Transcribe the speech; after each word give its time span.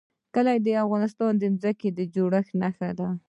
کلي 0.35 0.57
د 0.61 0.67
افغانستان 0.83 1.31
د 1.37 1.43
ځمکې 1.61 1.89
د 1.97 1.99
جوړښت 2.13 2.51
نښه 2.61 2.89
ده. 2.99 3.07